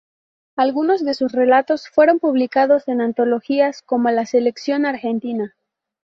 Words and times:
Algunos 0.55 1.05
de 1.05 1.13
sus 1.13 1.31
relatos 1.31 1.87
fueron 1.87 2.17
publicados 2.17 2.87
en 2.87 3.01
antologías 3.01 3.83
como 3.83 4.09
"La 4.09 4.25
selección 4.25 4.87
argentina". 4.87 5.55